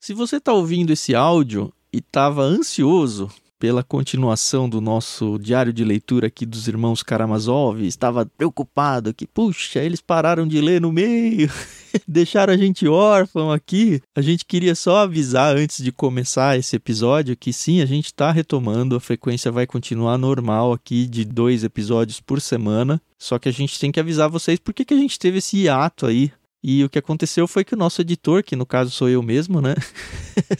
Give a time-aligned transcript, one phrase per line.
[0.00, 5.82] Se você está ouvindo esse áudio e estava ansioso pela continuação do nosso diário de
[5.82, 11.50] leitura aqui dos irmãos Karamazov, estava preocupado que, puxa, eles pararam de ler no meio,
[12.06, 14.00] deixaram a gente órfão aqui.
[14.16, 18.30] A gente queria só avisar antes de começar esse episódio que sim, a gente está
[18.30, 23.02] retomando, a frequência vai continuar normal aqui de dois episódios por semana.
[23.18, 26.06] Só que a gente tem que avisar vocês porque que a gente teve esse hiato
[26.06, 26.30] aí
[26.70, 29.58] e o que aconteceu foi que o nosso editor, que no caso sou eu mesmo,
[29.62, 29.74] né?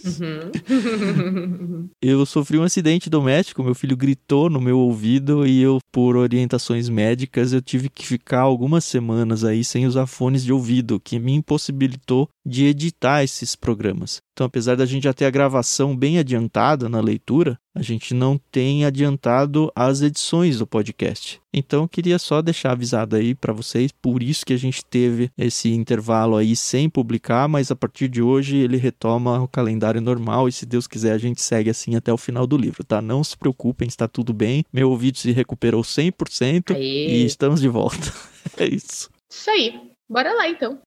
[0.06, 1.90] Uhum.
[2.00, 6.88] eu sofri um acidente doméstico, meu filho gritou no meu ouvido e eu, por orientações
[6.88, 11.34] médicas, eu tive que ficar algumas semanas aí sem usar fones de ouvido, que me
[11.34, 14.20] impossibilitou de editar esses programas.
[14.32, 18.40] Então, apesar da gente já ter a gravação bem adiantada na leitura, a gente não
[18.50, 21.40] tem adiantado as edições do podcast.
[21.52, 25.30] Então, eu queria só deixar avisado aí para vocês, por isso que a gente teve
[25.36, 30.48] esse intervalo aí sem publicar, mas a partir de hoje ele retoma o calendário normal
[30.48, 33.02] e se Deus quiser a gente segue assim até o final do livro, tá?
[33.02, 34.64] Não se preocupem, está tudo bem.
[34.72, 37.08] Meu ouvido se recuperou 100% Aê.
[37.08, 38.12] e estamos de volta.
[38.56, 39.10] é isso.
[39.30, 39.80] Isso aí.
[40.08, 40.80] Bora lá então.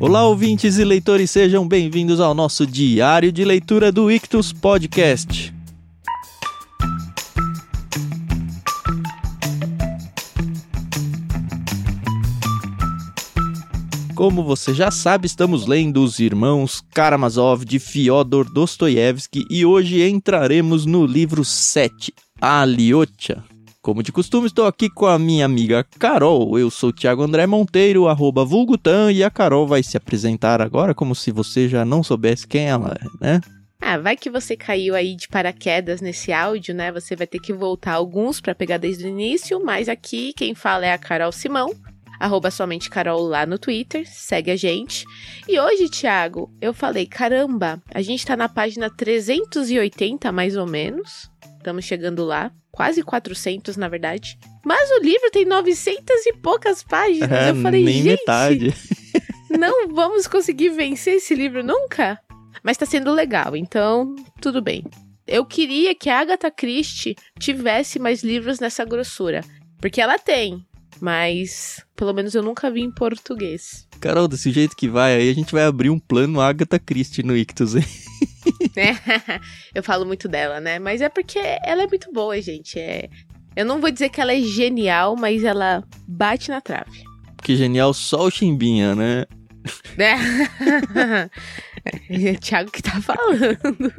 [0.00, 5.52] Olá, ouvintes e leitores, sejam bem-vindos ao nosso diário de leitura do Ictus Podcast.
[14.14, 20.86] Como você já sabe, estamos lendo Os Irmãos Karamazov de Fyodor Dostoiévski e hoje entraremos
[20.86, 23.42] no livro 7, A Alyotya,
[23.88, 26.58] como de costume, estou aqui com a minha amiga Carol.
[26.58, 30.94] Eu sou o Thiago André Monteiro, arroba Vulgutan, e a Carol vai se apresentar agora
[30.94, 33.40] como se você já não soubesse quem ela é, né?
[33.80, 36.92] Ah, vai que você caiu aí de paraquedas nesse áudio, né?
[36.92, 40.84] Você vai ter que voltar alguns para pegar desde o início, mas aqui quem fala
[40.84, 41.74] é a Carol Simão,
[42.20, 45.06] arroba somente Carol lá no Twitter, segue a gente.
[45.48, 51.30] E hoje, Thiago, eu falei, caramba, a gente tá na página 380 mais ou menos,
[51.68, 54.38] estamos chegando lá quase 400 na verdade.
[54.64, 57.30] Mas o livro tem 900 e poucas páginas.
[57.30, 58.74] É, eu falei, nem gente, metade.
[59.50, 62.18] não vamos conseguir vencer esse livro nunca.
[62.62, 64.84] Mas tá sendo legal, então tudo bem.
[65.26, 69.42] Eu queria que a Agatha Christie tivesse mais livros nessa grossura,
[69.78, 70.64] porque ela tem,
[71.00, 73.87] mas pelo menos eu nunca vi em português.
[73.98, 77.36] Carol, desse jeito que vai, aí a gente vai abrir um plano Agatha Christie no
[77.36, 77.84] Ictus, hein?
[79.74, 80.78] eu falo muito dela, né?
[80.78, 82.78] Mas é porque ela é muito boa, gente.
[82.78, 83.08] É...
[83.56, 87.02] Eu não vou dizer que ela é genial, mas ela bate na trave.
[87.36, 89.24] Porque genial só o Chimbinha, né?
[89.98, 91.30] É.
[92.10, 93.92] é Thiago que tá falando.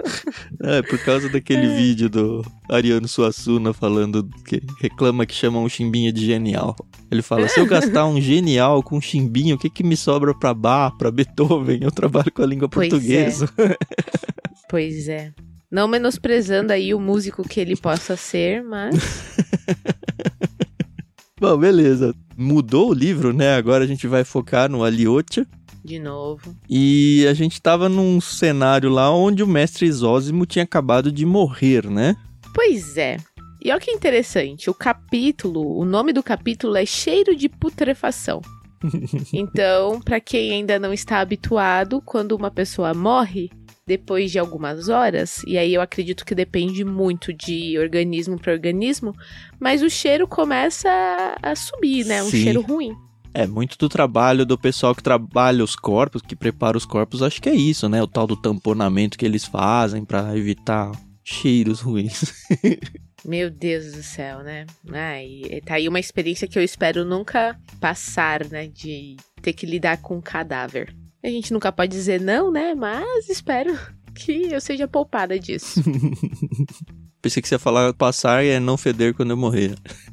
[0.63, 1.75] É, por causa daquele é.
[1.75, 6.75] vídeo do Ariano Suassuna falando que reclama que chamam o Chimbinha de genial.
[7.11, 10.38] Ele fala: se eu gastar um genial com um chimbinho, o que, que me sobra
[10.38, 11.79] pra Bach, pra Beethoven?
[11.81, 13.49] Eu trabalho com a língua pois portuguesa.
[13.57, 13.78] É.
[14.69, 15.33] pois é.
[15.72, 18.95] Não menosprezando aí o músico que ele possa ser, mas.
[21.39, 22.13] Bom, beleza.
[22.35, 23.55] Mudou o livro, né?
[23.55, 25.47] Agora a gente vai focar no Aliotia.
[25.89, 26.55] De novo.
[26.69, 31.89] E a gente tava num cenário lá onde o mestre Zósimo tinha acabado de morrer,
[31.89, 32.16] né?
[32.53, 33.17] Pois é.
[33.59, 38.39] E olha que interessante, o capítulo, o nome do capítulo é Cheiro de Putrefação.
[39.33, 43.49] então, para quem ainda não está habituado, quando uma pessoa morre,
[43.88, 49.11] depois de algumas horas, e aí eu acredito que depende muito de organismo para organismo,
[49.59, 50.88] mas o cheiro começa
[51.41, 52.22] a subir, né?
[52.22, 52.44] Um Sim.
[52.44, 52.95] cheiro ruim.
[53.34, 57.41] É, muito do trabalho do pessoal que trabalha os corpos, que prepara os corpos, acho
[57.41, 58.01] que é isso, né?
[58.01, 60.91] O tal do tamponamento que eles fazem para evitar
[61.23, 62.34] cheiros ruins.
[63.25, 64.66] Meu Deus do céu, né?
[64.91, 68.67] Ah, e tá aí uma experiência que eu espero nunca passar, né?
[68.67, 70.96] De ter que lidar com um cadáver.
[71.23, 72.73] A gente nunca pode dizer não, né?
[72.73, 73.78] Mas espero
[74.16, 75.81] que eu seja poupada disso.
[77.22, 79.75] Pensei que você ia falar passar e é não feder quando eu morrer.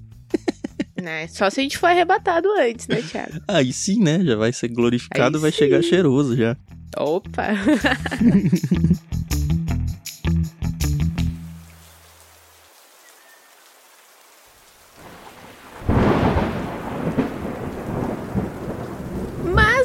[1.07, 1.29] Né?
[1.29, 3.41] Só se a gente for arrebatado antes, né, Thiago?
[3.47, 4.19] Aí sim, né?
[4.25, 5.59] Já vai ser glorificado, Aí vai sim.
[5.59, 6.57] chegar cheiroso já.
[6.97, 7.47] Opa!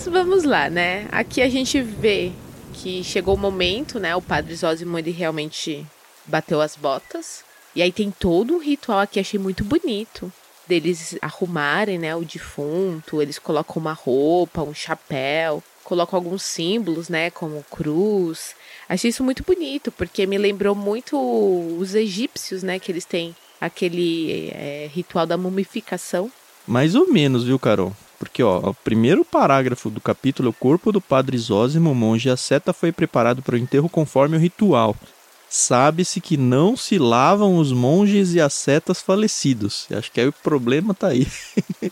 [0.10, 1.08] vamos lá, né?
[1.12, 2.32] Aqui a gente vê
[2.74, 4.16] que chegou o momento, né?
[4.16, 5.86] O padre Zósimo, ele realmente
[6.26, 7.44] bateu as botas.
[7.76, 10.34] E aí tem todo um ritual aqui, achei muito bonito.
[10.72, 17.30] Deles arrumarem, né, o defunto, eles colocam uma roupa, um chapéu, colocam alguns símbolos, né,
[17.30, 18.56] como cruz.
[18.88, 21.18] Achei isso muito bonito, porque me lembrou muito
[21.78, 26.32] os egípcios, né, que eles têm aquele é, ritual da mumificação.
[26.66, 27.94] Mais ou menos, viu, Carol?
[28.18, 32.72] Porque, ó, o primeiro parágrafo do capítulo o corpo do padre Zósimo, monge, a seta
[32.72, 34.96] foi preparado para o enterro conforme o ritual.
[35.54, 39.86] Sabe-se que não se lavam os monges e as setas falecidos.
[39.92, 41.28] Acho que aí o problema tá aí.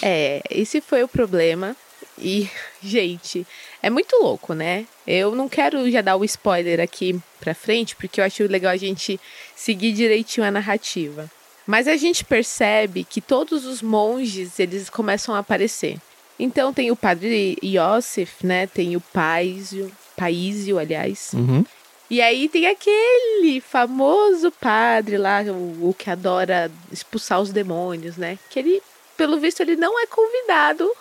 [0.00, 1.74] é, esse foi o problema.
[2.16, 2.48] E,
[2.80, 3.44] gente,
[3.82, 4.86] é muito louco, né?
[5.04, 8.76] Eu não quero já dar o spoiler aqui pra frente, porque eu acho legal a
[8.76, 9.18] gente
[9.56, 11.28] seguir direitinho a narrativa.
[11.66, 15.98] Mas a gente percebe que todos os monges, eles começam a aparecer.
[16.38, 18.68] Então tem o padre Iosif, né?
[18.68, 21.32] Tem o Paisio, Paísio, aliás.
[21.34, 21.64] Uhum.
[22.12, 28.38] E aí tem aquele famoso padre lá, o, o, que adora expulsar os demônios, né?
[28.50, 28.82] Que ele,
[29.16, 30.92] pelo visto, ele não é convidado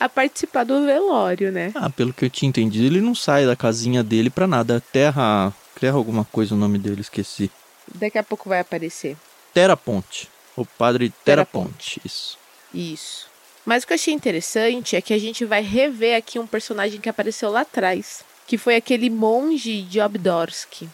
[0.00, 1.70] a participar do velório, né?
[1.76, 4.82] Ah, pelo que eu tinha entendido, ele não sai da casinha dele pra nada.
[4.92, 5.54] Terra.
[5.78, 7.52] Terra alguma coisa o nome dele, esqueci.
[7.94, 9.16] Daqui a pouco vai aparecer.
[9.54, 10.28] Teraponte.
[10.56, 12.36] O padre Teraponte, isso.
[12.74, 13.28] Isso.
[13.64, 17.00] Mas o que eu achei interessante é que a gente vai rever aqui um personagem
[17.00, 20.88] que apareceu lá atrás, que foi aquele monge de Obdorsk.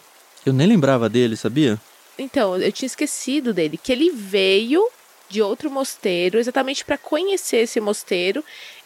[0.45, 1.79] Eu nem lembrava dele, sabia?
[2.19, 4.85] Então, eu tinha esquecido dele, que ele veio
[5.29, 8.43] de outro mosteiro exatamente para conhecer esse mosteiro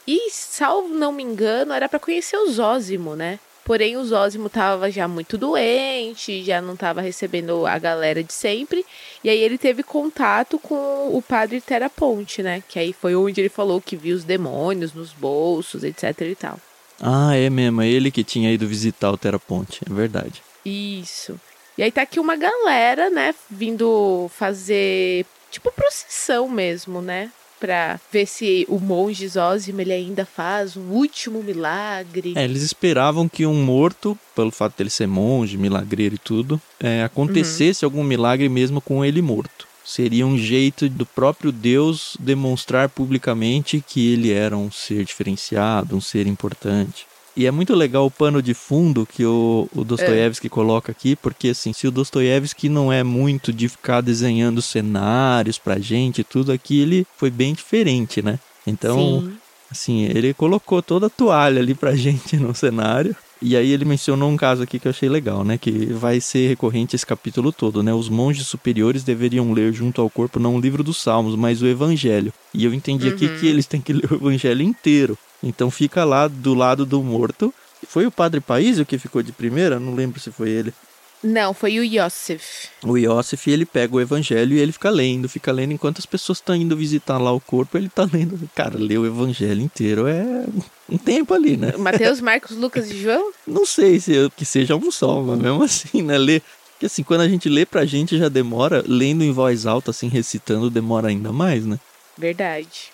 [0.08, 3.40] e, salvo não me engano, era para conhecer o Zósimo, né?
[3.66, 8.86] Porém, o Zósimo estava já muito doente, já não estava recebendo a galera de sempre.
[9.24, 12.64] E aí ele teve contato com o padre Teraponte, né?
[12.68, 16.60] Que aí foi onde ele falou que viu os demônios nos bolsos, etc e tal.
[17.02, 17.82] Ah, é mesmo.
[17.82, 19.82] É ele que tinha ido visitar o Teraponte.
[19.90, 20.42] É verdade.
[20.66, 21.40] Isso.
[21.78, 23.34] E aí tá aqui uma galera, né?
[23.50, 27.32] Vindo fazer tipo procissão mesmo, né?
[27.60, 32.34] para ver se o monge Zósimo ele ainda faz um último milagre.
[32.36, 37.04] É, eles esperavam que um morto, pelo fato dele ser monge, milagreiro e tudo, é,
[37.04, 37.88] acontecesse uhum.
[37.88, 39.68] algum milagre mesmo com ele morto.
[39.90, 46.00] Seria um jeito do próprio Deus demonstrar publicamente que ele era um ser diferenciado, um
[46.00, 47.08] ser importante.
[47.36, 50.50] E é muito legal o pano de fundo que o, o Dostoiévski é.
[50.50, 55.80] coloca aqui, porque assim, se o Dostoiévski não é muito de ficar desenhando cenários pra
[55.80, 58.38] gente, tudo aqui ele foi bem diferente, né?
[58.68, 59.34] Então, Sim.
[59.72, 63.16] assim, ele colocou toda a toalha ali pra gente no cenário.
[63.42, 65.58] E aí ele mencionou um caso aqui que eu achei legal, né?
[65.58, 67.94] Que vai ser recorrente esse capítulo todo, né?
[67.94, 71.68] Os monges superiores deveriam ler junto ao corpo não o livro dos Salmos, mas o
[71.68, 72.34] Evangelho.
[72.54, 73.14] E eu entendi uhum.
[73.14, 75.18] aqui que eles têm que ler o Evangelho inteiro.
[75.42, 77.54] Então fica lá do lado do morto.
[77.88, 79.80] Foi o padre Paísio que ficou de primeira?
[79.80, 80.74] Não lembro se foi ele.
[81.22, 82.70] Não, foi o Iosif.
[82.84, 86.38] O Iosif, ele pega o evangelho e ele fica lendo, fica lendo enquanto as pessoas
[86.38, 88.40] estão indo visitar lá o corpo, ele tá lendo.
[88.56, 90.46] Cara, ler o evangelho inteiro é
[90.88, 91.74] um tempo ali, né?
[91.78, 93.32] Mateus, Marcos, Lucas e João?
[93.46, 96.18] Não sei se que seja um só, mas mesmo assim, né?
[96.18, 96.42] Ler.
[96.72, 100.08] Porque assim, quando a gente lê pra gente já demora, lendo em voz alta, assim,
[100.08, 101.78] recitando, demora ainda mais, né?
[102.18, 102.92] Verdade.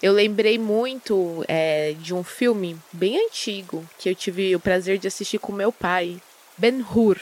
[0.00, 5.08] Eu lembrei muito é, de um filme bem antigo que eu tive o prazer de
[5.08, 6.16] assistir com meu pai,
[6.56, 7.18] Ben Hur.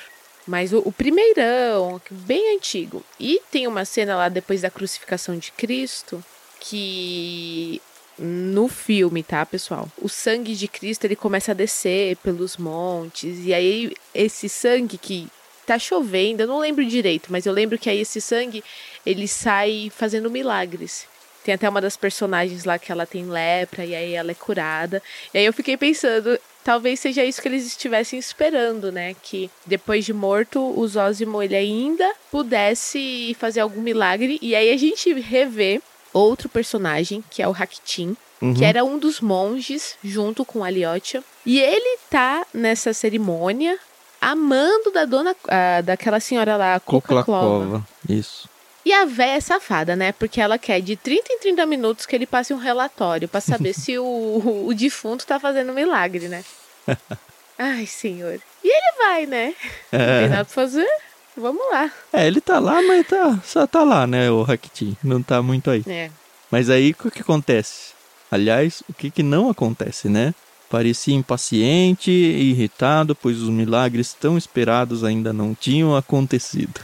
[0.47, 3.03] Mas o, o primeirão, bem antigo.
[3.19, 6.25] E tem uma cena lá depois da crucificação de Cristo
[6.61, 7.81] que
[8.19, 9.91] no filme, tá, pessoal?
[10.01, 15.29] O sangue de Cristo ele começa a descer pelos montes e aí esse sangue que
[15.67, 18.63] tá chovendo, eu não lembro direito, mas eu lembro que aí esse sangue
[19.05, 21.07] ele sai fazendo milagres.
[21.47, 25.01] Tem até uma das personagens lá que ela tem lepra e aí ela é curada.
[25.33, 29.15] E aí eu fiquei pensando, talvez seja isso que eles estivessem esperando, né?
[29.23, 34.41] Que depois de morto, o Zósimo ele ainda pudesse fazer algum milagre.
[34.43, 35.81] E aí a gente revê
[36.13, 38.53] outro personagem, que é o Hakitin, uhum.
[38.53, 41.23] que era um dos monges junto com Aliotia.
[41.45, 43.79] E ele tá nessa cerimônia
[44.21, 47.87] amando da dona, uh, daquela senhora lá, Coca-Cola.
[48.09, 48.49] Isso.
[48.87, 50.13] E a véia é safada, né?
[50.13, 53.75] Porque ela quer de 30 em 30 minutos que ele passe um relatório para saber
[53.75, 56.45] se o, o, o, defunto tá fazendo milagre, né?
[57.59, 58.39] Ai, senhor.
[58.63, 59.55] E ele vai, né?
[59.91, 59.99] É.
[59.99, 60.89] Não tem nada pra fazer?
[61.37, 61.91] Vamos lá.
[62.13, 64.97] É, ele tá lá, mas tá, só tá lá, né, o Rakitin.
[65.03, 65.83] Não tá muito aí.
[65.89, 66.09] É.
[66.49, 67.93] Mas aí o que acontece?
[68.31, 70.33] Aliás, o que, que não acontece, né?
[70.71, 76.81] Parecia impaciente e irritado, pois os milagres tão esperados ainda não tinham acontecido.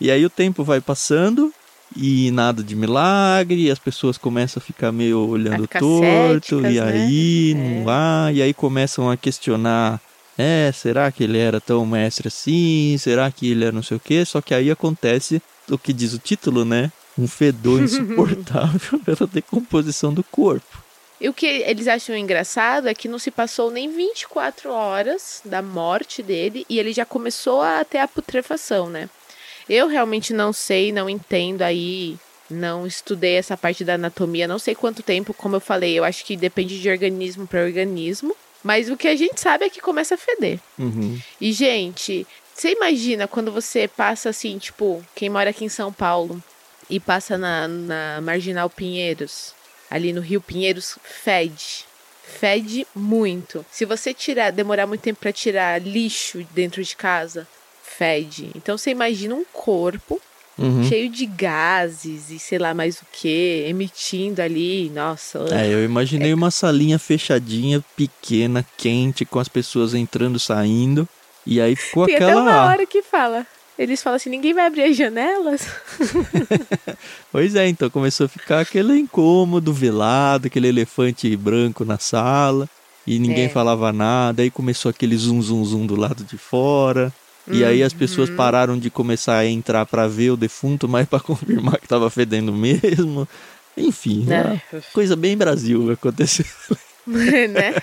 [0.00, 1.52] E aí o tempo vai passando
[1.96, 6.74] e nada de milagre, e as pessoas começam a ficar meio olhando ficar torto, céticas,
[6.74, 7.60] e aí né?
[7.60, 7.84] não é.
[7.84, 10.00] vá, e aí começam a questionar,
[10.36, 12.96] é, será que ele era tão mestre assim?
[12.98, 14.24] Será que ele era não sei o quê?
[14.24, 16.90] Só que aí acontece o que diz o título, né?
[17.16, 20.82] Um fedor insuportável pela decomposição do corpo.
[21.20, 25.62] E o que eles acham engraçado é que não se passou nem 24 horas da
[25.62, 29.08] morte dele e ele já começou a ter a putrefação, né?
[29.68, 32.18] Eu realmente não sei, não entendo aí
[32.50, 36.24] Não estudei essa parte da anatomia, não sei quanto tempo, como eu falei, eu acho
[36.24, 38.36] que depende de organismo para organismo.
[38.62, 40.58] Mas o que a gente sabe é que começa a feder.
[40.78, 41.20] Uhum.
[41.38, 46.42] E, gente, você imagina quando você passa assim, tipo, quem mora aqui em São Paulo
[46.88, 49.54] e passa na, na Marginal Pinheiros,
[49.90, 51.84] ali no Rio Pinheiros, fede.
[52.22, 53.66] Fede muito.
[53.70, 57.46] Se você tirar, demorar muito tempo para tirar lixo dentro de casa,
[57.98, 58.50] fede.
[58.54, 60.20] Então você imagina um corpo
[60.56, 60.84] Uhum.
[60.84, 65.40] cheio de gases e sei lá mais o que, emitindo ali, nossa.
[65.50, 71.08] É, eu imaginei uma salinha fechadinha, pequena, quente, com as pessoas entrando e saindo.
[71.44, 72.40] E aí ficou Tem aquela.
[72.40, 73.44] até uma hora que fala.
[73.76, 75.66] Eles falam assim, ninguém vai abrir as janelas?
[77.32, 82.68] Pois é, então começou a ficar aquele incômodo, velado, aquele elefante branco na sala.
[83.06, 83.48] E ninguém É.
[83.48, 84.42] falava nada.
[84.42, 87.12] Aí começou aquele zum zum zum do lado de fora.
[87.50, 88.36] E aí as pessoas Uhum.
[88.36, 92.52] pararam de começar a entrar pra ver o defunto, mas pra confirmar que tava fedendo
[92.52, 93.28] mesmo.
[93.76, 96.46] Enfim, uma coisa bem Brasil aconteceu.
[97.06, 97.74] né?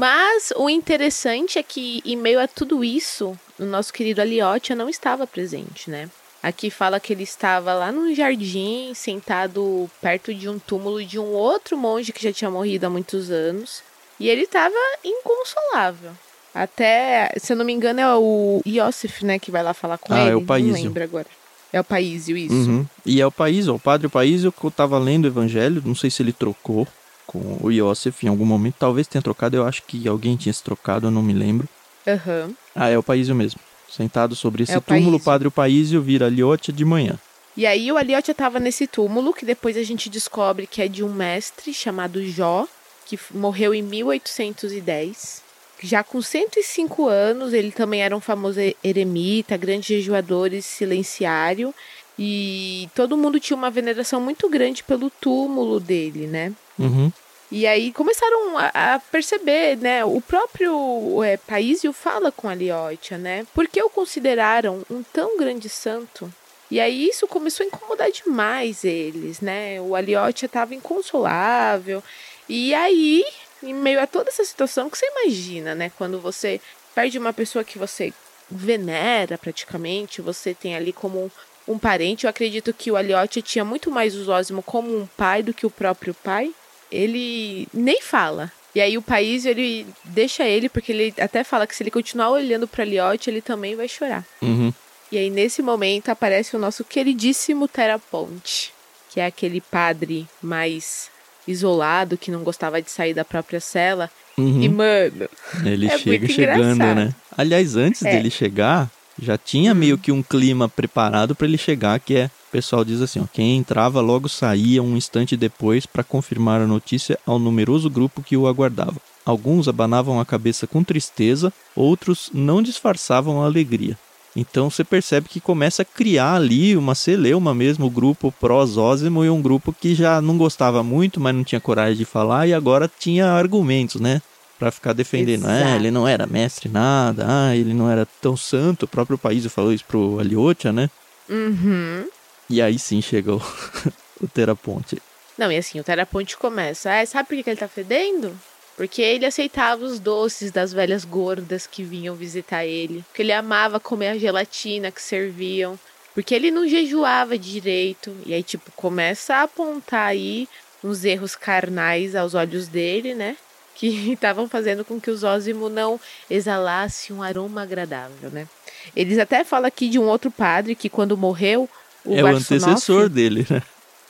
[0.00, 4.88] Mas o interessante é que, em meio a tudo isso, o nosso querido Aliotia não
[4.88, 6.08] estava presente, né?
[6.42, 11.32] Aqui fala que ele estava lá num jardim, sentado perto de um túmulo de um
[11.32, 13.82] outro monge que já tinha morrido há muitos anos.
[14.20, 16.12] E ele estava inconsolável.
[16.54, 20.12] Até, se eu não me engano, é o Iosif, né, que vai lá falar com
[20.14, 20.30] Ah, ele.
[20.30, 20.72] é o Paísio.
[20.72, 21.26] Não lembro agora.
[21.72, 22.54] É o Paísio, isso.
[22.54, 22.86] Uhum.
[23.04, 25.94] E é o país, ó, o padre Paísio que eu tava lendo o evangelho, não
[25.96, 26.86] sei se ele trocou
[27.26, 30.62] com o Iosef em algum momento, talvez tenha trocado, eu acho que alguém tinha se
[30.62, 31.68] trocado, eu não me lembro.
[32.06, 32.50] Aham.
[32.76, 33.58] Ah, é o Paísio mesmo.
[33.90, 35.24] Sentado sobre esse É o túmulo, o Paísio.
[35.24, 37.18] padre Paísio vira Liotia de manhã.
[37.56, 41.02] E aí o Aliotia estava nesse túmulo, que depois a gente descobre que é de
[41.04, 42.66] um mestre chamado Jó,
[43.06, 45.42] que morreu em 1810.
[45.84, 51.74] Já com 105 anos, ele também era um famoso eremita, grande jejuador e silenciário.
[52.18, 56.54] E todo mundo tinha uma veneração muito grande pelo túmulo dele, né?
[56.78, 57.12] Uhum.
[57.52, 60.02] E aí começaram a, a perceber, né?
[60.06, 63.46] O próprio é, Paísio fala com Aliotia, né?
[63.52, 66.32] Por que o consideraram um tão grande santo?
[66.70, 69.78] E aí isso começou a incomodar demais eles, né?
[69.82, 72.02] O Aliotia estava inconsolável.
[72.48, 73.22] E aí,
[73.64, 75.90] em meio a toda essa situação, que você imagina, né?
[75.96, 76.60] Quando você
[76.94, 78.12] perde uma pessoa que você
[78.50, 82.24] venera praticamente, você tem ali como um, um parente.
[82.24, 85.66] Eu acredito que o Aliotia tinha muito mais o Zósimo como um pai do que
[85.66, 86.54] o próprio pai
[86.90, 88.52] ele nem fala.
[88.74, 92.30] E aí o país ele deixa ele porque ele até fala que se ele continuar
[92.30, 94.24] olhando para Liotte, ele também vai chorar.
[94.42, 94.72] Uhum.
[95.12, 98.72] E aí nesse momento aparece o nosso queridíssimo Teraponte,
[99.10, 101.08] que é aquele padre mais
[101.46, 104.10] isolado que não gostava de sair da própria cela.
[104.36, 104.62] Uhum.
[104.62, 105.28] E mano,
[105.64, 106.96] Ele É chega chegando, engraçado.
[106.96, 107.14] né?
[107.36, 108.10] Aliás, antes É.
[108.10, 109.76] dele chegar, já tinha Hum.
[109.76, 113.24] meio que um clima preparado para ele chegar, que é, o pessoal diz assim, ó,
[113.32, 118.36] quem entrava logo saía um instante depois para confirmar a notícia ao numeroso grupo que
[118.36, 118.96] o aguardava.
[119.24, 123.96] Alguns abanavam a cabeça com tristeza, outros não disfarçavam a alegria.
[124.36, 129.30] Então você percebe que começa a criar ali uma celeuma mesmo, o grupo pró-Zósimo e
[129.30, 132.90] um grupo que já não gostava muito, mas não tinha coragem de falar e agora
[132.98, 134.20] tinha argumentos, né?
[134.58, 135.44] Pra ficar defendendo.
[135.44, 135.68] Exato.
[135.68, 138.84] É, ele não era mestre nada, ah, ele não era tão santo.
[138.84, 140.90] O próprio país falou isso pro Aliotia, né?
[141.28, 142.06] uhum.
[142.48, 143.42] E aí sim chegou
[144.20, 145.00] o Teraponte.
[145.38, 146.92] Não, e assim, o Teraponte começa.
[146.92, 148.36] Ah, sabe por que ele tá fedendo?
[148.76, 153.04] Porque ele aceitava os doces das velhas gordas que vinham visitar ele.
[153.08, 155.78] Porque ele amava comer a gelatina que serviam.
[156.14, 158.14] Porque ele não jejuava direito.
[158.26, 160.48] E aí, tipo, começa a apontar aí
[160.82, 163.36] uns erros carnais aos olhos dele, né?
[163.76, 166.00] Que estavam fazendo com que o Zósimo não
[166.30, 168.46] exalasse um aroma agradável, né?
[168.94, 171.68] Eles até falam aqui de um outro padre que quando morreu,
[172.04, 173.60] o é o antecessor dele, né?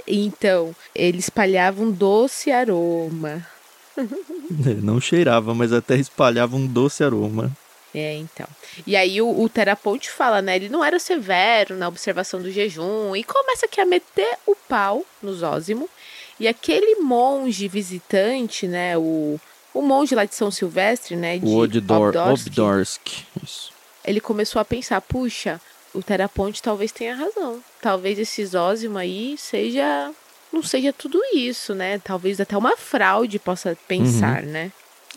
[0.07, 3.47] então, ele espalhava um doce aroma.
[4.83, 7.51] Não cheirava, mas até espalhava um doce aroma.
[7.95, 8.47] É, então.
[8.85, 10.57] E aí o, o Teraponte fala, né?
[10.57, 13.15] Ele não era severo na observação do jejum.
[13.15, 15.89] E começa aqui a meter o pau no Zósimo.
[16.41, 18.99] E aquele monge visitante, né?
[18.99, 19.39] O,
[19.73, 21.39] o monge lá de São Silvestre, né?
[21.39, 23.09] De O Odidor, Obdorsk, Obdorsk.
[23.41, 23.73] Isso.
[24.05, 25.61] Ele começou a pensar, puxa,
[25.95, 27.63] o Teraponte talvez tenha razão.
[27.81, 30.13] Talvez esse Zósimo aí seja...
[30.55, 31.99] Não seja tudo isso, né?
[31.99, 34.71] Talvez até uma fraude possa pensar, né?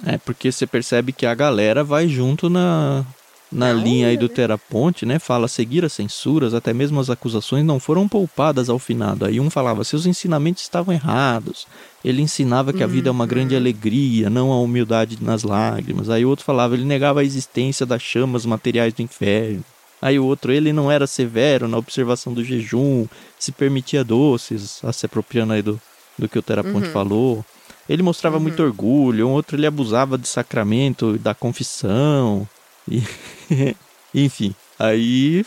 [0.06, 3.06] É, porque você percebe que a galera vai junto na,
[3.52, 4.36] na Na linha aí onda, do né?
[4.36, 5.18] Teraponte, né?
[5.20, 9.26] Fala seguir as censuras, até mesmo as acusações não foram poupadas ao finado.
[9.26, 11.66] Aí um falava, seus ensinamentos estavam errados.
[12.06, 13.62] Ele ensinava que a vida é uma grande Uhum.
[13.62, 16.10] alegria, não a humildade nas lágrimas.
[16.10, 19.64] Aí outro falava, ele negava a existência das chamas materiais do inferno.
[20.02, 23.08] Aí o outro, ele não era severo na observação do jejum,
[23.40, 25.82] se permitia doces, a se apropriando aí do,
[26.18, 26.94] do que o Teraponte Uhum.
[26.94, 27.46] falou.
[27.90, 28.44] Ele mostrava Uhum.
[28.44, 32.48] muito orgulho, um outro ele abusava de sacramento, da confissão.
[32.90, 33.76] E...
[34.14, 35.46] Enfim, aí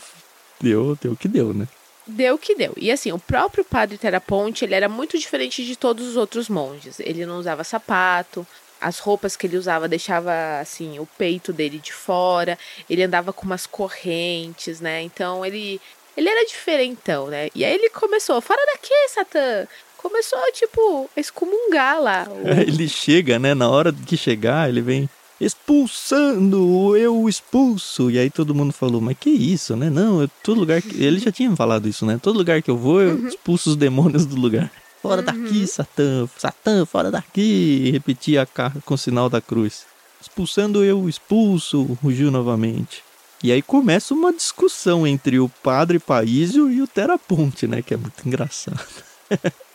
[0.59, 1.67] deu, deu o que deu, né?
[2.05, 2.73] Deu o que deu.
[2.77, 6.99] E assim, o próprio padre Teraponte, ele era muito diferente de todos os outros monges.
[6.99, 8.45] Ele não usava sapato,
[8.81, 12.57] as roupas que ele usava deixava assim o peito dele de fora,
[12.89, 15.01] ele andava com umas correntes, né?
[15.01, 15.79] Então ele
[16.17, 17.49] ele era diferentão, né?
[17.55, 19.67] E aí ele começou, fora daqui, Satã.
[19.97, 22.27] Começou tipo a excomungar lá.
[22.65, 23.53] Ele chega, né?
[23.53, 25.07] Na hora que chegar, ele vem
[25.39, 28.09] expulsando, eu expulso.
[28.09, 29.91] E aí todo mundo falou, mas que isso, né?
[29.91, 31.03] Não, eu, todo lugar que...
[31.03, 32.19] Ele já tinha falado isso, né?
[32.21, 34.71] Todo lugar que eu vou, eu expulso os demônios do lugar.
[35.01, 37.89] Fora daqui, Satã, Satã, fora daqui.
[37.91, 39.85] Repetia a ca- com o sinal da cruz.
[40.21, 43.03] Expulsando eu expulso, rugiu novamente.
[43.43, 47.81] E aí começa uma discussão entre o padre Paísio e o Teraponte, né?
[47.81, 48.79] Que é muito engraçado.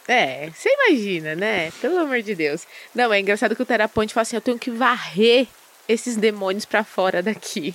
[0.07, 1.73] É, você imagina, né?
[1.81, 2.63] Pelo amor de Deus.
[2.95, 5.49] Não, é engraçado que o Teraponte fala assim: eu tenho que varrer
[5.89, 7.75] esses demônios pra fora daqui.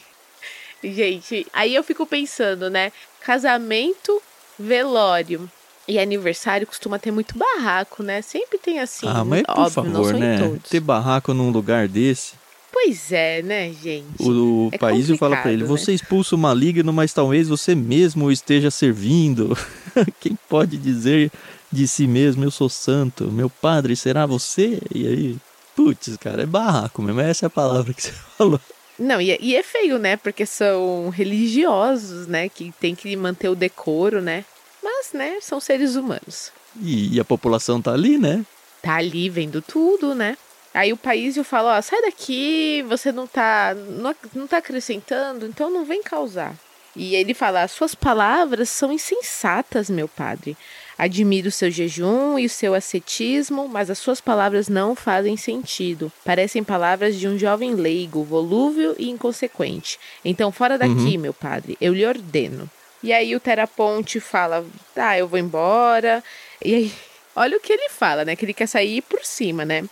[0.81, 2.93] Gente, aí eu fico pensando, né?
[3.19, 4.21] Casamento,
[4.57, 5.51] velório
[5.87, 8.21] e aniversário costuma ter muito barraco, né?
[8.21, 9.07] Sempre tem assim.
[9.07, 10.37] ah, mas por óbvio, não favor, né?
[10.37, 10.69] todos.
[10.69, 12.33] Ter barraco num lugar desse.
[12.71, 14.05] Pois é, né, gente?
[14.21, 15.67] O, É Paísio fala pra ele: né?
[15.67, 19.57] Você expulsa o maligno, mas talvez você mesmo o esteja servindo.
[20.21, 21.31] Quem pode dizer
[21.71, 24.79] de si mesmo, eu sou santo, meu padre será você?
[24.93, 25.37] E aí,
[25.75, 27.19] putz, cara, é barraco mesmo.
[27.21, 28.59] Essa é a palavra que você falou.
[28.97, 30.15] Não, e é, e é feio, né?
[30.15, 32.47] Porque são religiosos, né?
[32.49, 34.45] Que tem que manter o decoro, né?
[34.81, 36.51] Mas, né, são seres humanos.
[36.81, 38.45] E, e a população tá ali, né?
[38.81, 40.37] tá ali vendo tudo, né?
[40.73, 45.69] Aí o Paísio fala, ó, sai daqui, você não tá, não, não tá acrescentando, então
[45.69, 46.55] não vem causar.
[46.95, 50.57] E ele fala, as suas palavras são insensatas, meu padre.
[50.97, 56.11] Admiro o seu jejum e o seu ascetismo, mas as suas palavras não fazem sentido.
[56.23, 59.99] Parecem palavras de um jovem leigo, volúvel e inconsequente.
[60.23, 62.69] Então, fora daqui, meu padre, eu lhe ordeno.
[63.03, 66.23] E aí o Teraponte fala, tá, eu vou embora.
[66.63, 66.93] E aí,
[67.35, 68.35] olha o que ele fala, né?
[68.35, 69.83] Que ele quer sair por cima, né?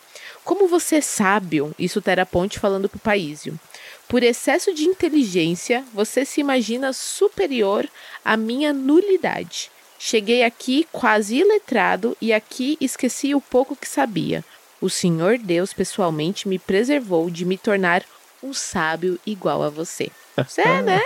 [0.43, 3.59] Como você é sábio, isso o Teraponte falando pro Paísio.
[4.07, 7.87] Por excesso de inteligência, você se imagina superior
[8.25, 9.69] à minha nulidade.
[9.99, 14.43] Cheguei aqui quase iletrado e aqui esqueci o pouco que sabia.
[14.81, 18.03] O Senhor Deus pessoalmente me preservou de me tornar
[18.41, 20.09] um sábio igual a você.
[20.37, 21.01] Você é, né?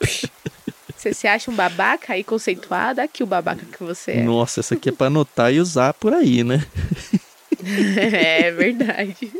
[1.04, 2.98] Você se acha um babaca aí conceituado?
[2.98, 4.22] Aqui o babaca que você é.
[4.22, 6.64] Nossa, essa aqui é pra anotar e usar por aí, né?
[8.12, 9.32] É verdade.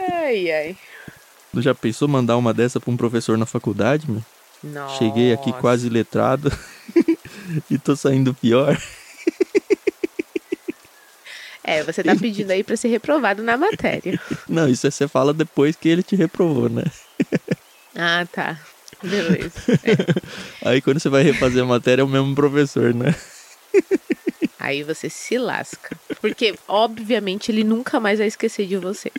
[0.00, 0.76] Ai, ai.
[1.52, 4.22] Tu já pensou mandar uma dessa pra um professor na faculdade, meu?
[4.64, 4.98] Nossa.
[4.98, 6.50] Cheguei aqui quase letrado
[7.70, 8.76] e tô saindo pior.
[11.62, 14.18] É, você tá pedindo aí pra ser reprovado na matéria.
[14.48, 16.84] Não, isso é você fala depois que ele te reprovou, né?
[17.94, 18.58] Ah, tá.
[19.02, 19.52] Beleza.
[20.64, 23.14] Aí quando você vai refazer a matéria é o mesmo professor, né?
[24.58, 25.96] Aí você se lasca.
[26.20, 29.12] Porque, obviamente, ele nunca mais vai esquecer de você.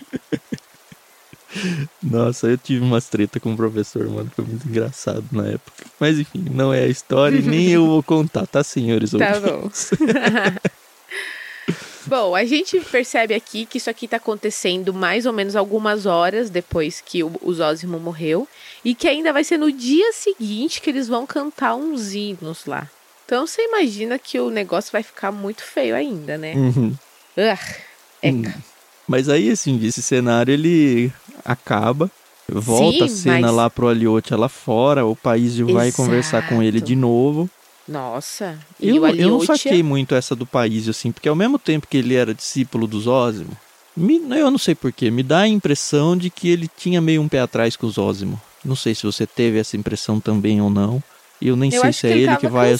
[2.04, 4.30] Nossa, eu tive umas treta com o professor, mano.
[4.36, 5.86] Foi muito engraçado na época.
[6.00, 9.12] Mas enfim, não é a história e nem eu vou contar, tá, senhores?
[9.12, 9.90] Tá ouvintes?
[9.92, 10.10] Bom,
[12.36, 17.02] a gente percebe aqui que isso aqui tá acontecendo mais ou menos algumas horas depois
[17.06, 18.48] que o, o Zósimo morreu.
[18.84, 22.88] E que ainda vai ser no dia seguinte que eles vão cantar uns hinos lá.
[23.26, 26.54] Então você imagina que o negócio vai ficar muito feio ainda, né?
[26.56, 26.96] Uhum.
[27.38, 27.76] Ugh,
[28.24, 28.56] eca.
[29.08, 31.12] Mas aí, assim, esse cenário ele
[31.44, 32.10] acaba.
[32.48, 35.06] Volta a Sim, cena mas- lá pro Aliotia lá fora.
[35.06, 37.50] O país vai conversar com ele de novo.
[37.90, 38.58] Nossa.
[38.80, 39.58] E Eu, eu não Aliotia...
[39.58, 43.00] saquei muito essa do país, assim, porque ao mesmo tempo que ele era discípulo do
[43.02, 43.50] Zósimo,
[43.98, 47.28] me- eu não sei porquê, me dá a impressão de que ele tinha meio um
[47.28, 48.40] pé atrás com o Zósimo.
[48.64, 51.02] Não sei se você teve essa impressão também ou não.
[51.42, 52.76] Eu nem Eu sei se é ele ele que vai cansado.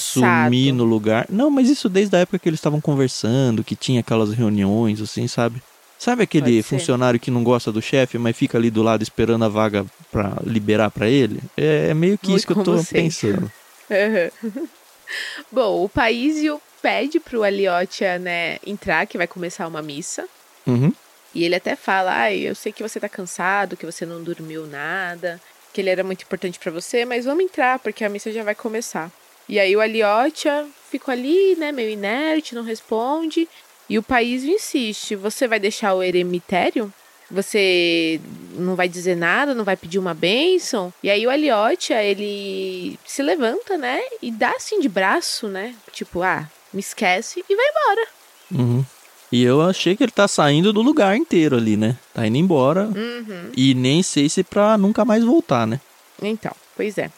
[0.46, 1.26] assumir no lugar.
[1.30, 5.26] Não, mas isso desde a época que eles estavam conversando, que tinha aquelas reuniões, assim,
[5.26, 5.62] sabe?
[5.98, 9.48] Sabe aquele funcionário que não gosta do chefe, mas fica ali do lado esperando a
[9.48, 11.40] vaga pra liberar pra ele?
[11.56, 13.02] É, é meio que Muito isso que eu tô sempre.
[13.02, 13.50] pensando.
[15.50, 20.26] Bom, o Paísio pede pro Aliotia, né, entrar, que vai começar uma missa.
[20.66, 20.92] Uhum.
[21.34, 24.66] E ele até fala: Ai, eu sei que você tá cansado, que você não dormiu
[24.66, 25.40] nada,
[25.72, 28.54] que ele era muito importante pra você, mas vamos entrar, porque a missa já vai
[28.54, 29.10] começar.
[29.48, 33.48] E aí o Aliotia ficou ali, né, meio inerte, não responde.
[33.88, 36.92] E o Paísio insiste: Você vai deixar o eremitério?
[37.30, 38.20] Você
[38.54, 40.92] não vai dizer nada, não vai pedir uma bênção.
[41.02, 44.00] E aí o Aliotia, ele se levanta, né?
[44.20, 45.74] E dá assim de braço, né?
[45.92, 48.08] Tipo, ah, me esquece e vai embora.
[48.52, 48.84] Uhum.
[49.32, 51.96] E eu achei que ele tá saindo do lugar inteiro ali, né?
[52.12, 52.84] Tá indo embora.
[52.86, 53.52] Uhum.
[53.56, 55.80] E nem sei se pra nunca mais voltar, né?
[56.20, 57.10] Então, pois é.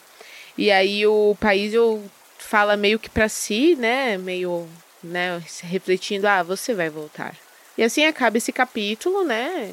[0.55, 2.03] E aí o país eu
[2.37, 4.15] fala meio que pra si, né?
[4.17, 4.67] Meio,
[5.03, 5.41] né?
[5.63, 7.35] Refletindo, ah, você vai voltar.
[7.77, 9.71] E assim acaba esse capítulo, né?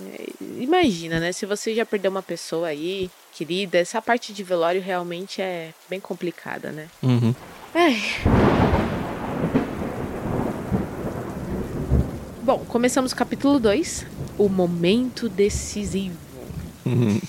[0.59, 1.33] Imagina, né?
[1.33, 6.01] Se você já perdeu uma pessoa aí, querida, essa parte de velório realmente é bem
[6.01, 6.89] complicada, né?
[7.03, 7.35] Uhum.
[7.75, 8.01] Ai.
[12.43, 14.07] Bom, começamos o capítulo 2,
[14.39, 16.17] o momento decisivo.
[16.87, 17.21] Uhum.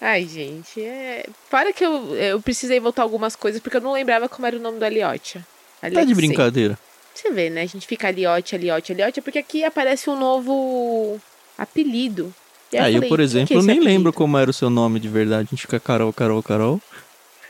[0.00, 1.26] Ai, gente, é...
[1.50, 4.60] Para que eu, eu precisei voltar algumas coisas, porque eu não lembrava como era o
[4.60, 5.44] nome do Aliotia.
[5.80, 6.78] Tá de brincadeira.
[7.14, 7.62] Você vê, né?
[7.62, 11.20] A gente fica Aliotia, Aliotia, Aliotia, porque aqui aparece um novo
[11.58, 12.32] apelido.
[12.72, 14.48] E Ah, eu, falei, por "Quem que é exemplo, esse nem apelido?" lembro como era
[14.50, 15.48] o seu nome de verdade.
[15.48, 16.80] A gente fica Carol, Carol, Carol.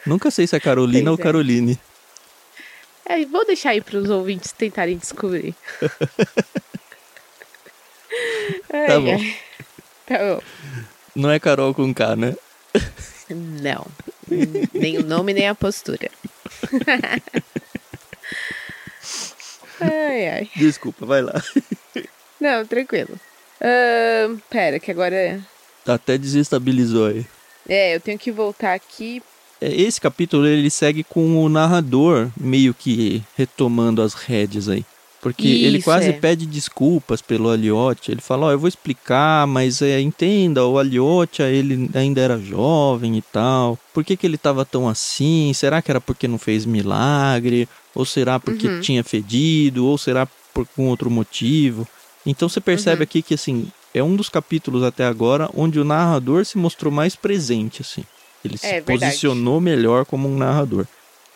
[0.07, 1.25] Nunca sei se é Carolina Pois ou é.
[1.25, 1.79] Caroline.
[3.05, 5.55] É, vou deixar aí para os ouvintes tentarem descobrir.
[8.73, 9.12] Ai, Tá bom.
[9.14, 9.37] ai.
[10.07, 10.40] Tá bom.
[11.14, 12.35] Não é Carol com K, né?
[13.29, 13.87] Não.
[14.73, 16.11] nem o nome, nem a postura.
[19.81, 20.51] ai, ai.
[20.57, 21.43] Desculpa, vai lá.
[22.40, 23.19] Não, tranquilo.
[23.61, 25.40] Ahn, pera, que agora.
[25.87, 27.27] Até desestabilizou aí.
[27.69, 29.23] É, eu tenho que voltar aqui.
[29.61, 34.85] É, Esse capítulo ele segue com o narrador meio que retomando as rédeas aí.
[35.23, 36.13] Porque ele Isso, quase é.
[36.13, 38.13] pede desculpas pelo Aliotia.
[38.15, 43.19] Ele fala, ó, eu vou explicar, mas é, entenda, o Aliotia, ele ainda era jovem
[43.19, 43.79] e tal.
[43.93, 45.53] Por que, que ele tava tão assim?
[45.55, 47.69] Será que era porque não fez milagre?
[47.95, 48.81] Ou será porque Uhum.
[48.81, 49.85] tinha fedido?
[49.87, 51.87] Ou será por algum outro motivo?
[52.25, 53.05] Então você percebe Uhum.
[53.05, 57.15] aqui que, assim, é um dos capítulos até agora onde o narrador se mostrou mais
[57.15, 58.05] presente, assim.
[58.43, 59.01] Ele se É, verdade.
[59.01, 60.87] posicionou melhor como um narrador.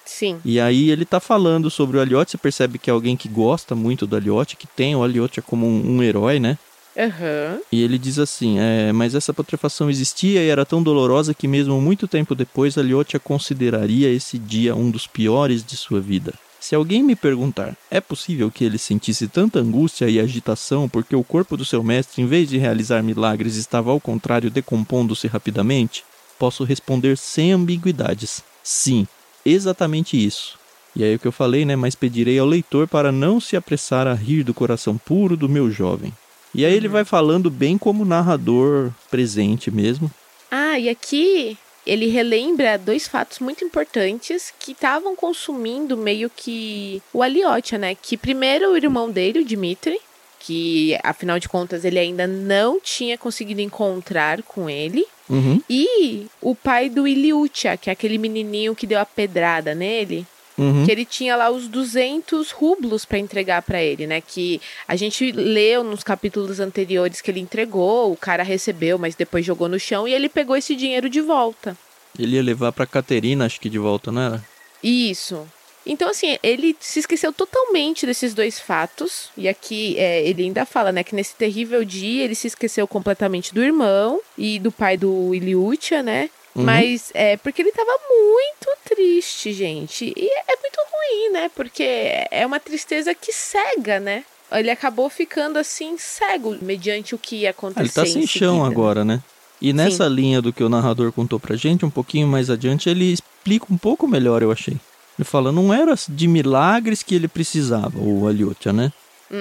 [0.04, 0.40] Sim.
[0.44, 3.74] E aí ele tá falando sobre o Aliotti, você percebe que é alguém que gosta
[3.74, 6.58] muito do Aliotti, que tem o Aliotti como um, um herói, né?
[6.96, 7.60] Aham.
[7.72, 11.80] E ele diz assim, é, mas essa putrefação existia e era tão dolorosa que mesmo
[11.80, 16.34] muito tempo depois Aliotti consideraria esse dia um dos piores de sua vida.
[16.60, 21.22] Se alguém me perguntar, é possível que ele sentisse tanta angústia e agitação porque o
[21.22, 26.04] corpo do seu mestre, em vez de realizar milagres, estava ao contrário decompondo-se rapidamente?
[26.38, 28.42] Posso responder sem ambiguidades.
[28.62, 29.06] Sim,
[29.44, 30.58] exatamente isso.
[30.96, 31.74] E aí o que eu falei, né?
[31.74, 35.70] Mas pedirei ao leitor para não se apressar a rir do coração puro do meu
[35.70, 36.12] jovem.
[36.54, 40.10] E aí ele vai falando bem como narrador presente mesmo.
[40.50, 47.22] Ah, e aqui ele relembra dois fatos muito importantes que estavam consumindo meio que o
[47.22, 47.94] Aliotia, né?
[47.94, 49.98] Que primeiro o irmão dele, o Dmitri,
[50.44, 55.06] que afinal de contas ele ainda não tinha conseguido encontrar com ele.
[55.28, 60.26] Uhum, E o pai do Iliutia, que é aquele menininho que deu a pedrada nele.
[60.58, 60.84] uhum.
[60.84, 64.20] que ele tinha lá os 200 rublos para entregar para ele, né?
[64.20, 69.44] Que a gente leu nos capítulos anteriores que ele entregou, o cara recebeu, mas depois
[69.44, 71.76] jogou no chão e ele pegou esse dinheiro de volta.
[72.16, 74.44] Ele ia levar pra Caterina, acho que de volta, não era?
[74.82, 75.44] Isso.
[75.86, 79.30] Então, assim, ele se esqueceu totalmente desses dois fatos.
[79.36, 83.52] E aqui é, ele ainda fala, né, que nesse terrível dia ele se esqueceu completamente
[83.52, 86.30] do irmão e do pai do Iliutia, né?
[86.54, 86.64] Uhum.
[86.64, 90.12] Mas é porque ele tava muito triste, gente.
[90.16, 91.50] E é muito ruim, né?
[91.54, 91.82] Porque
[92.30, 94.24] é uma tristeza que cega, né?
[94.52, 97.80] Ele acabou ficando assim, cego, mediante o que ia acontecer.
[97.80, 98.70] Ah, ele tá em sem chão seguida.
[98.70, 99.20] agora, né?
[99.60, 103.12] E nessa linha do que o narrador contou pra gente, um pouquinho mais adiante, ele
[103.12, 104.76] explica um pouco melhor, eu achei.
[105.18, 108.92] Ele fala, não era de milagres que ele precisava, o Aliotia, né?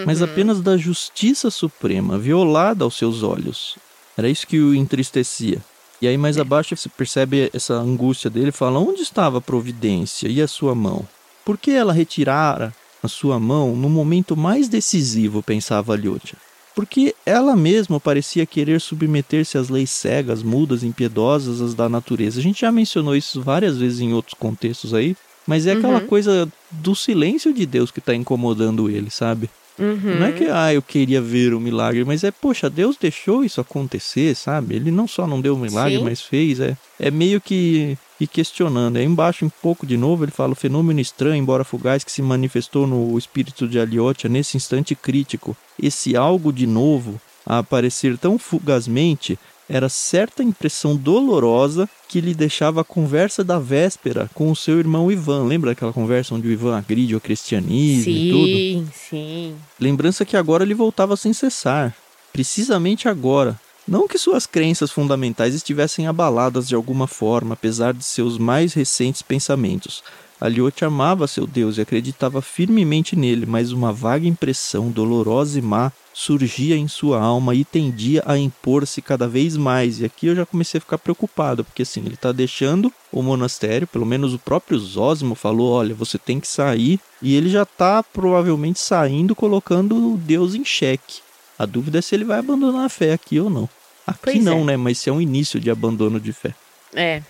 [0.06, 0.26] Mas Uhum.
[0.26, 3.76] apenas da justiça suprema, violada aos seus olhos.
[4.18, 5.60] Era isso que o entristecia.
[6.02, 10.42] E aí mais abaixo você percebe essa angústia dele, fala, onde estava a providência e
[10.42, 11.08] a sua mão?
[11.46, 16.38] Por que ela retirara a sua mão no momento mais decisivo, pensava Aliotia?
[16.76, 22.40] Porque ela mesma parecia querer submeter-se às leis cegas, mudas, impiedosas as da natureza.
[22.40, 25.16] A gente já mencionou isso várias vezes em outros contextos aí,
[25.48, 26.08] mas é aquela Uhum.
[26.08, 29.50] coisa do silêncio de Deus que está incomodando ele, sabe?
[29.80, 30.20] Uhum.
[30.20, 33.60] Não é que, ah, eu queria ver o milagre, mas é, poxa, Deus deixou isso
[33.60, 34.76] acontecer, sabe?
[34.76, 36.04] Ele não só não deu o milagre, Sim.
[36.04, 36.60] mas fez.
[36.60, 38.98] É, é meio que, que questionando.
[38.98, 42.22] Aí embaixo, um pouco de novo, ele fala o fenômeno estranho, embora fugaz, que se
[42.22, 45.58] manifestou no espírito de Aliotia nesse instante crítico.
[45.82, 52.82] Esse algo de novo, a aparecer tão fugazmente, era certa impressão dolorosa que lhe deixava
[52.82, 55.46] a conversa da véspera com o seu irmão Ivan.
[55.46, 58.48] Lembra daquela conversa onde o Ivan agride ao cristianismo e tudo?
[58.48, 59.56] Sim, sim.
[59.80, 61.96] Lembrança que agora ele voltava sem cessar.
[62.32, 63.60] precisamente agora.
[63.88, 69.22] Não que suas crenças fundamentais estivessem abaladas de alguma forma, apesar de seus mais recentes
[69.22, 70.02] pensamentos.
[70.44, 75.90] Aliote amava seu Deus e acreditava firmemente nele, mas uma vaga impressão dolorosa e má
[76.14, 80.02] surgia em sua alma e tendia a impor-se cada vez mais.
[80.02, 83.88] E aqui eu já comecei a ficar preocupado, porque assim, ele está deixando o monastério,
[83.88, 88.04] pelo menos o próprio Zósimo falou: olha, você tem que sair, e ele já está
[88.04, 91.22] provavelmente saindo, colocando Deus em xeque.
[91.58, 93.70] A dúvida é se ele vai abandonar a fé aqui ou não.
[94.06, 94.64] Aqui Pois não, é.
[94.66, 94.78] né?
[94.78, 96.54] Mas se é um início de abandono de fé.
[96.94, 97.24] É.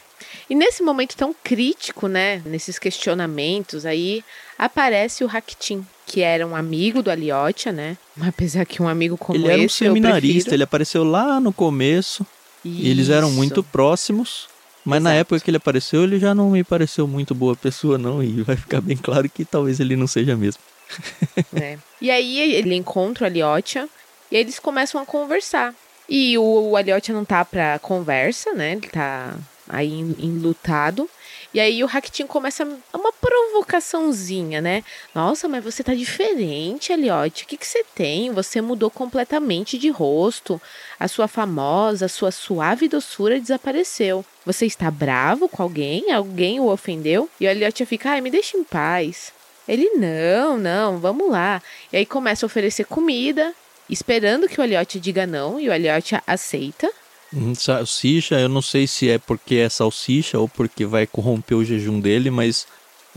[0.49, 4.23] E nesse momento tão crítico, né, nesses questionamentos aí,
[4.57, 7.97] aparece o Raktin, que era um amigo do Aliotia, né?
[8.21, 12.25] Apesar que um amigo como ele era um esse seminarista, ele apareceu lá no começo.
[12.65, 13.37] E eles eram Isso.
[13.37, 14.47] muito próximos.
[14.85, 15.21] Mas na Exato.
[15.21, 18.21] época que ele apareceu, ele já não me pareceu muito boa pessoa, não.
[18.21, 20.61] E vai ficar bem claro que talvez ele não seja mesmo.
[21.59, 21.77] É.
[22.01, 23.87] E aí ele encontra o Aliotia
[24.31, 25.73] e eles começam a conversar.
[26.07, 28.73] E o, o Aliotia não tá pra conversa, né?
[28.73, 29.35] Ele tá
[29.67, 31.09] aí en- enlutado.
[31.53, 34.83] E aí o Raktin começa uma provocaçãozinha, né?
[35.13, 37.45] Nossa, mas você tá diferente, Aliotia.
[37.45, 38.31] O que, que você tem?
[38.31, 40.61] Você mudou completamente de rosto.
[40.99, 44.25] A sua famosa, a sua suave doçura desapareceu.
[44.45, 46.11] Você está bravo com alguém?
[46.11, 47.29] Alguém o ofendeu?
[47.39, 49.31] E o Aliotia fica, ai, me deixa em paz.
[49.67, 51.61] Ele, não, não, vamos lá.
[51.91, 53.53] E aí começa a oferecer comida,
[53.89, 56.91] esperando que o Aliotia diga não, e o Aliotia aceita.
[57.35, 61.65] Hum, Salsicha, eu não sei se é porque é salsicha ou porque vai corromper o
[61.65, 62.67] jejum dele, mas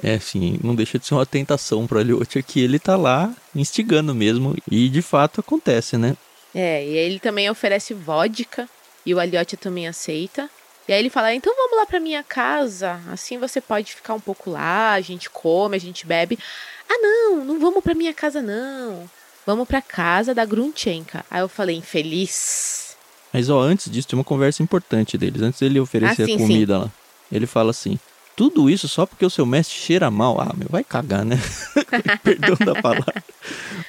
[0.02, 4.14] é assim, não deixa de ser uma tentação para Aliotia que ele tá lá instigando
[4.14, 4.56] mesmo.
[4.70, 6.16] E de fato acontece, né?
[6.54, 8.68] É, e ele também oferece vodka,
[9.04, 10.48] e o Aliotia também aceita.
[10.88, 14.20] E aí ele fala, então vamos lá pra minha casa, assim você pode ficar um
[14.20, 16.38] pouco lá, a gente come, a gente bebe.
[16.88, 19.10] Ah não, não vamos pra minha casa não,
[19.44, 21.24] vamos pra casa da Grunchenka.
[21.30, 22.95] Aí eu falei, infeliz.
[23.32, 25.42] Mas ó, antes disso tem uma conversa importante deles.
[25.42, 26.90] Antes dele oferecer Ah, sim, a comida lá.
[27.30, 27.98] Ele fala assim:
[28.36, 30.40] tudo isso só porque o seu mestre cheira mal.
[30.40, 31.38] Ah, meu, vai cagar, né?
[32.22, 33.22] Perdão da palavra.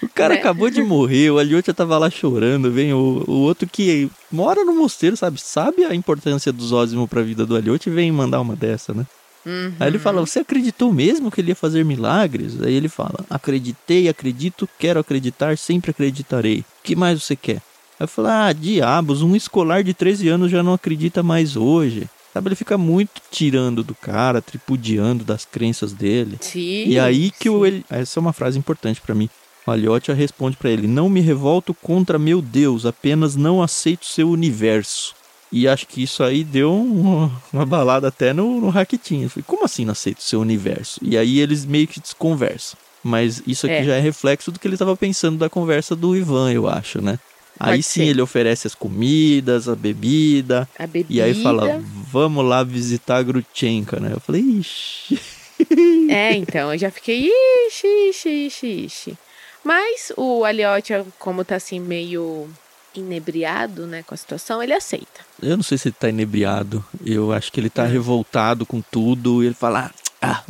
[0.02, 0.40] O cara Né?
[0.40, 4.74] acabou de morrer, o Aliotia tava lá chorando, vem o, o outro que mora no
[4.76, 5.40] mosteiro, sabe?
[5.40, 9.06] Sabe a importância do Zósimo pra vida do Aliotia e vem mandar uma dessa, né?
[9.46, 9.74] Uhum.
[9.80, 12.62] Aí ele fala: Você acreditou mesmo que ele ia fazer milagres?
[12.62, 16.60] Aí ele fala: Acreditei, acredito, quero acreditar, sempre acreditarei.
[16.60, 17.62] O que mais você quer?
[18.00, 22.08] Aí eu falo: Ah, diabos, um escolar de 13 anos já não acredita mais hoje.
[22.34, 26.38] Sabe, ele fica muito tirando do cara, tripudiando das crenças dele.
[26.42, 27.84] Sim, E aí que o ele...
[27.90, 29.28] essa é uma frase importante pra mim.
[29.66, 34.30] O Aliotia responde pra ele: "Não me revolto contra meu Deus, apenas não aceito seu
[34.30, 35.16] universo".
[35.52, 39.24] E acho que isso aí deu um- uma balada até no, no Raquitinho.
[39.26, 41.00] Eu falei, como assim não aceito seu universo?
[41.02, 42.78] E aí eles meio que desconversam.
[43.02, 43.84] Mas isso aqui É.
[43.86, 47.18] já é reflexo do que ele estava pensando da conversa do Ivan, eu acho, né?
[47.60, 48.08] Aí sim ser.
[48.08, 50.68] ele oferece as comidas, a bebida.
[50.78, 51.14] A bebida.
[51.14, 54.12] E aí fala, vamos lá visitar a Grutchenka, né?
[54.14, 55.20] Eu falei, ixi.
[56.10, 57.30] É, então, eu já fiquei,
[57.68, 59.18] ixi, ixi, ixi, ixi.
[59.64, 62.48] Mas o Aliotia, como tá assim, meio
[62.96, 65.22] inebriado, né, com a situação, ele aceita.
[65.42, 66.84] Eu não sei se ele tá inebriado.
[67.06, 67.88] Eu acho que ele tá Hum.
[67.88, 69.44] revoltado com tudo.
[69.44, 69.92] E ele fala: Ah,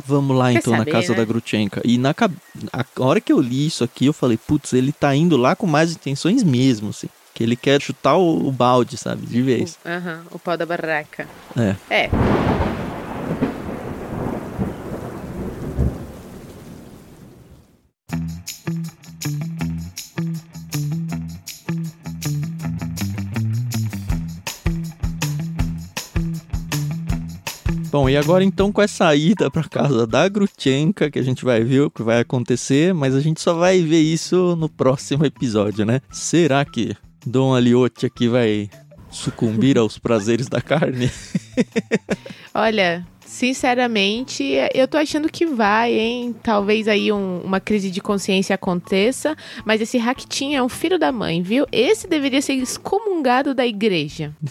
[0.04, 1.18] vamos lá Quer então na saber, casa né?
[1.18, 1.82] da Grutchenka.
[1.84, 2.14] E na
[2.72, 5.66] a hora que eu li isso aqui, eu falei: Putz, ele tá indo lá com
[5.66, 7.08] mais intenções mesmo, assim.
[7.34, 9.26] Que ele quer chutar o, o balde, sabe?
[9.26, 9.78] De vez.
[9.86, 11.28] Aham, o pau da barraca.
[11.56, 11.76] É.
[11.88, 12.10] É.
[28.08, 31.62] Bom, e agora então com essa ida pra casa da Grutchenka, que a gente vai
[31.62, 35.84] ver o que vai acontecer, mas a gente só vai ver isso no próximo episódio,
[35.84, 36.00] né?
[36.10, 38.70] Será que Dom Aliotti aqui vai
[39.10, 41.10] sucumbir aos prazeres da carne?
[42.54, 46.34] Olha, sinceramente, eu tô achando que vai, hein?
[46.42, 51.12] Talvez aí um- uma crise de consciência aconteça, mas esse Raktin é um filho da
[51.12, 51.66] mãe, viu?
[51.70, 54.32] Esse deveria ser excomungado da igreja.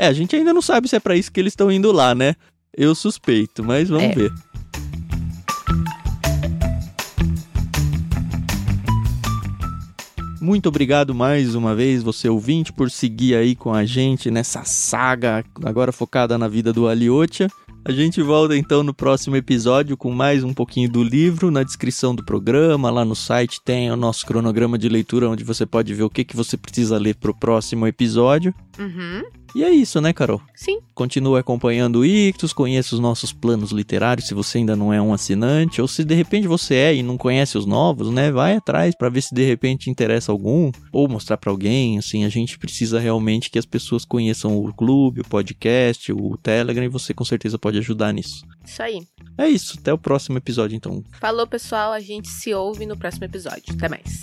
[0.00, 2.14] É, a gente ainda não sabe se é pra isso que eles estão indo lá,
[2.14, 2.34] né?
[2.74, 4.14] Eu suspeito, mas vamos É.
[4.14, 4.32] ver.
[10.40, 15.44] Muito obrigado mais uma vez, você ouvinte, por seguir aí com a gente nessa saga
[15.64, 17.48] agora focada na vida do Aliotia.
[17.84, 21.50] A gente volta então no próximo episódio com mais um pouquinho do livro.
[21.50, 25.64] Na descrição do programa, lá no site tem o nosso cronograma de leitura, onde você
[25.64, 28.54] pode ver o que, que você precisa ler para o próximo episódio.
[28.78, 29.22] Uhum.
[29.54, 30.40] E é isso, né, Carol?
[30.54, 30.78] Sim.
[30.94, 35.12] Continue acompanhando o Ictus, conheça os nossos planos literários se você ainda não é um
[35.12, 38.30] assinante, ou se de repente você é e não conhece os novos, né?
[38.30, 42.28] Vai atrás para ver se de repente interessa algum, ou mostrar para alguém, assim, a
[42.28, 47.12] gente precisa realmente que as pessoas conheçam o clube, o podcast, o Telegram, e você
[47.12, 48.44] com certeza pode ajudar nisso.
[48.64, 49.00] Isso aí.
[49.36, 51.02] É isso, até o próximo episódio então.
[51.20, 53.74] Falou, pessoal, a gente se ouve no próximo episódio.
[53.74, 54.22] Até mais.